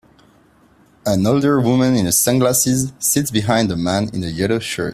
[1.05, 4.89] An older woman in sunglasses sits behind a man in a yellow shirt.